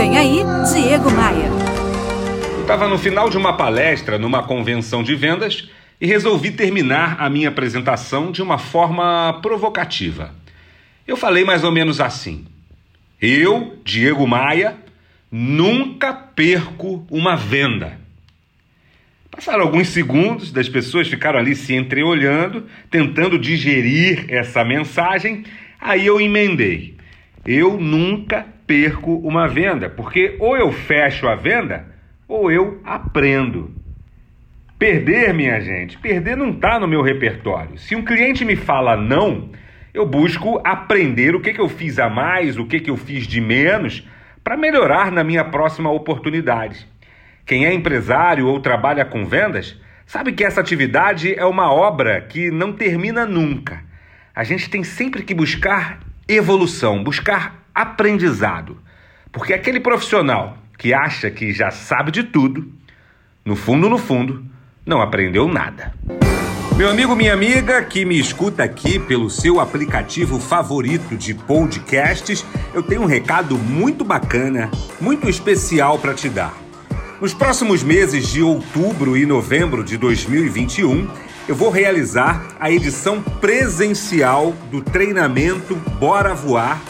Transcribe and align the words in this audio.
Vem 0.00 0.16
aí, 0.16 0.38
Diego 0.72 1.10
Maia. 1.10 1.50
Estava 2.62 2.88
no 2.88 2.96
final 2.96 3.28
de 3.28 3.36
uma 3.36 3.54
palestra 3.54 4.18
numa 4.18 4.42
convenção 4.42 5.02
de 5.02 5.14
vendas 5.14 5.68
e 6.00 6.06
resolvi 6.06 6.52
terminar 6.52 7.16
a 7.20 7.28
minha 7.28 7.50
apresentação 7.50 8.32
de 8.32 8.40
uma 8.40 8.56
forma 8.56 9.38
provocativa. 9.42 10.34
Eu 11.06 11.18
falei 11.18 11.44
mais 11.44 11.64
ou 11.64 11.70
menos 11.70 12.00
assim: 12.00 12.46
Eu, 13.20 13.78
Diego 13.84 14.26
Maia, 14.26 14.74
nunca 15.30 16.14
perco 16.14 17.06
uma 17.10 17.36
venda. 17.36 17.98
Passaram 19.30 19.60
alguns 19.60 19.88
segundos, 19.88 20.50
das 20.50 20.66
pessoas 20.66 21.08
ficaram 21.08 21.38
ali 21.38 21.54
se 21.54 21.74
entreolhando, 21.74 22.66
tentando 22.90 23.38
digerir 23.38 24.24
essa 24.30 24.64
mensagem. 24.64 25.44
Aí 25.78 26.06
eu 26.06 26.18
emendei. 26.18 26.98
Eu 27.44 27.78
nunca 27.78 28.46
perco 28.66 29.16
uma 29.16 29.48
venda, 29.48 29.88
porque 29.88 30.36
ou 30.38 30.56
eu 30.56 30.70
fecho 30.70 31.26
a 31.26 31.34
venda 31.34 31.86
ou 32.28 32.50
eu 32.50 32.80
aprendo. 32.84 33.74
Perder, 34.78 35.34
minha 35.34 35.60
gente, 35.60 35.98
perder 35.98 36.36
não 36.36 36.50
está 36.50 36.78
no 36.78 36.86
meu 36.86 37.02
repertório. 37.02 37.76
Se 37.78 37.96
um 37.96 38.04
cliente 38.04 38.44
me 38.44 38.56
fala 38.56 38.96
não, 38.96 39.50
eu 39.92 40.06
busco 40.06 40.60
aprender 40.64 41.34
o 41.34 41.40
que, 41.40 41.52
que 41.52 41.60
eu 41.60 41.68
fiz 41.68 41.98
a 41.98 42.08
mais, 42.08 42.56
o 42.56 42.64
que, 42.64 42.80
que 42.80 42.90
eu 42.90 42.96
fiz 42.96 43.26
de 43.26 43.40
menos, 43.40 44.06
para 44.42 44.56
melhorar 44.56 45.10
na 45.10 45.24
minha 45.24 45.44
próxima 45.44 45.90
oportunidade. 45.90 46.86
Quem 47.44 47.66
é 47.66 47.74
empresário 47.74 48.46
ou 48.46 48.60
trabalha 48.60 49.04
com 49.04 49.24
vendas 49.24 49.78
sabe 50.06 50.32
que 50.32 50.44
essa 50.44 50.60
atividade 50.60 51.34
é 51.34 51.44
uma 51.44 51.72
obra 51.72 52.20
que 52.20 52.50
não 52.50 52.72
termina 52.72 53.26
nunca. 53.26 53.82
A 54.34 54.44
gente 54.44 54.70
tem 54.70 54.84
sempre 54.84 55.22
que 55.22 55.34
buscar 55.34 56.00
evolução, 56.32 57.02
buscar 57.02 57.64
aprendizado. 57.74 58.78
Porque 59.32 59.52
aquele 59.52 59.80
profissional 59.80 60.56
que 60.78 60.94
acha 60.94 61.30
que 61.30 61.52
já 61.52 61.70
sabe 61.70 62.10
de 62.10 62.22
tudo, 62.22 62.72
no 63.44 63.56
fundo, 63.56 63.88
no 63.88 63.98
fundo, 63.98 64.44
não 64.86 65.02
aprendeu 65.02 65.48
nada. 65.48 65.92
Meu 66.76 66.88
amigo, 66.88 67.14
minha 67.14 67.34
amiga 67.34 67.82
que 67.82 68.04
me 68.04 68.18
escuta 68.18 68.62
aqui 68.62 68.98
pelo 68.98 69.28
seu 69.28 69.60
aplicativo 69.60 70.38
favorito 70.38 71.16
de 71.16 71.34
podcasts, 71.34 72.44
eu 72.72 72.82
tenho 72.82 73.02
um 73.02 73.06
recado 73.06 73.58
muito 73.58 74.04
bacana, 74.04 74.70
muito 75.00 75.28
especial 75.28 75.98
para 75.98 76.14
te 76.14 76.28
dar. 76.28 76.54
Nos 77.20 77.34
próximos 77.34 77.82
meses 77.82 78.28
de 78.28 78.42
outubro 78.42 79.14
e 79.14 79.26
novembro 79.26 79.84
de 79.84 79.98
2021, 79.98 81.06
eu 81.50 81.56
vou 81.56 81.68
realizar 81.68 82.46
a 82.60 82.70
edição 82.70 83.20
presencial 83.20 84.54
do 84.70 84.80
treinamento 84.80 85.74
Bora 85.98 86.32
Voar 86.32 86.80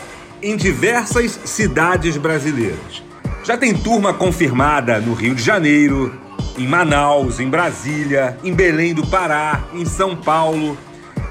em 0.43 0.55
diversas 0.55 1.41
cidades 1.47 2.19
brasileiras. 2.19 3.03
Já 3.43 3.57
tem 3.57 3.73
turma 3.73 4.13
confirmada 4.13 5.01
no 5.01 5.15
Rio 5.15 5.35
de 5.35 5.43
Janeiro, 5.43 6.15
em 6.59 6.69
Manaus, 6.69 7.41
em 7.41 7.49
Brasília, 7.49 8.37
em 8.45 8.53
Belém 8.53 8.93
do 8.93 9.07
Pará, 9.07 9.65
em 9.73 9.87
São 9.87 10.15
Paulo. 10.15 10.77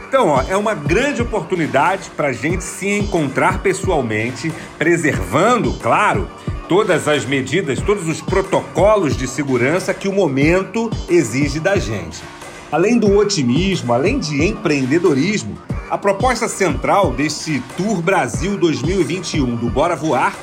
Então, 0.08 0.30
ó, 0.30 0.44
é 0.50 0.58
uma 0.58 0.74
grande 0.74 1.22
oportunidade 1.22 2.10
para 2.18 2.30
a 2.30 2.34
gente 2.34 2.64
se 2.64 2.90
encontrar 2.90 3.60
pessoalmente, 3.60 4.52
preservando, 4.80 5.74
claro, 5.74 6.28
todas 6.68 7.08
as 7.08 7.26
medidas, 7.26 7.80
todos 7.80 8.08
os 8.08 8.22
protocolos 8.22 9.16
de 9.16 9.28
segurança 9.28 9.94
que 9.94 10.08
o 10.08 10.14
momento 10.14 10.90
exige 11.08 11.60
da 11.60 11.78
gente. 11.78 12.24
Além 12.72 12.98
do 12.98 13.18
otimismo, 13.18 13.94
além 13.94 14.20
de 14.20 14.44
empreendedorismo, 14.44 15.58
a 15.90 15.98
proposta 15.98 16.48
central 16.48 17.12
desse 17.12 17.64
Tour 17.76 18.02
Brasil 18.02 18.58
2021 18.58 19.56
do 19.56 19.70
Bora 19.70 19.96
Voar 19.96 20.36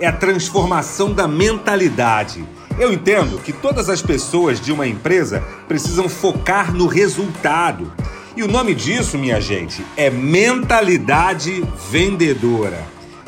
é 0.00 0.06
a 0.06 0.12
transformação 0.12 1.12
da 1.12 1.28
mentalidade 1.28 2.44
eu 2.78 2.92
entendo 2.92 3.40
que 3.42 3.52
todas 3.52 3.88
as 3.88 4.00
pessoas 4.00 4.60
de 4.60 4.70
uma 4.70 4.86
empresa 4.86 5.42
precisam 5.66 6.08
focar 6.08 6.72
no 6.72 6.86
resultado. 6.86 7.92
E 8.36 8.42
o 8.42 8.48
nome 8.48 8.72
disso, 8.72 9.18
minha 9.18 9.40
gente, 9.40 9.84
é 9.96 10.08
mentalidade 10.08 11.64
vendedora. 11.90 12.80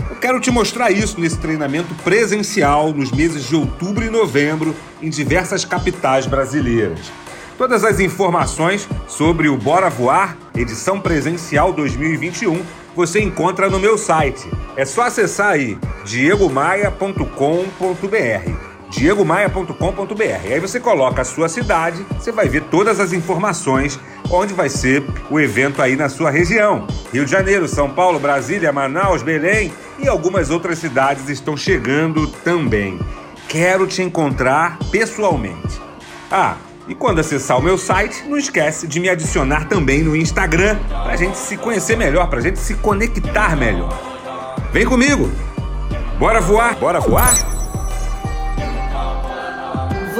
Eu 0.08 0.16
quero 0.16 0.38
te 0.38 0.52
mostrar 0.52 0.92
isso 0.92 1.20
nesse 1.20 1.36
treinamento 1.38 1.92
presencial 2.04 2.92
nos 2.92 3.10
meses 3.10 3.48
de 3.48 3.56
outubro 3.56 4.04
e 4.04 4.10
novembro 4.10 4.74
em 5.02 5.10
diversas 5.10 5.64
capitais 5.64 6.26
brasileiras. 6.26 7.10
Todas 7.60 7.84
as 7.84 8.00
informações 8.00 8.88
sobre 9.06 9.46
o 9.46 9.54
Bora 9.54 9.90
Voar, 9.90 10.34
edição 10.56 10.98
presencial 10.98 11.74
2021, 11.74 12.62
você 12.96 13.20
encontra 13.20 13.68
no 13.68 13.78
meu 13.78 13.98
site. 13.98 14.48
É 14.78 14.86
só 14.86 15.02
acessar 15.02 15.48
aí 15.48 15.76
diegomaia.com.br 16.06 17.20
diegomaia.com.br. 18.88 20.50
Aí 20.50 20.58
você 20.58 20.80
coloca 20.80 21.20
a 21.20 21.24
sua 21.24 21.50
cidade, 21.50 22.02
você 22.18 22.32
vai 22.32 22.48
ver 22.48 22.62
todas 22.62 22.98
as 22.98 23.12
informações 23.12 24.00
onde 24.30 24.54
vai 24.54 24.70
ser 24.70 25.04
o 25.30 25.38
evento 25.38 25.82
aí 25.82 25.96
na 25.96 26.08
sua 26.08 26.30
região. 26.30 26.86
Rio 27.12 27.26
de 27.26 27.30
Janeiro, 27.30 27.68
São 27.68 27.90
Paulo, 27.90 28.18
Brasília, 28.18 28.72
Manaus, 28.72 29.22
Belém 29.22 29.70
e 29.98 30.08
algumas 30.08 30.48
outras 30.48 30.78
cidades 30.78 31.28
estão 31.28 31.58
chegando 31.58 32.26
também. 32.26 32.98
Quero 33.46 33.86
te 33.86 34.00
encontrar 34.00 34.78
pessoalmente. 34.90 35.78
Ah, 36.30 36.56
e 36.90 36.94
quando 36.96 37.20
acessar 37.20 37.56
o 37.56 37.62
meu 37.62 37.78
site, 37.78 38.24
não 38.26 38.36
esquece 38.36 38.88
de 38.88 38.98
me 38.98 39.08
adicionar 39.08 39.68
também 39.68 40.02
no 40.02 40.16
Instagram 40.16 40.76
para 40.88 41.14
gente 41.14 41.38
se 41.38 41.56
conhecer 41.56 41.96
melhor, 41.96 42.28
para 42.28 42.40
gente 42.40 42.58
se 42.58 42.74
conectar 42.74 43.56
melhor. 43.56 43.96
Vem 44.72 44.84
comigo! 44.84 45.30
Bora 46.18 46.40
voar? 46.40 46.74
Bora 46.74 46.98
voar? 46.98 47.59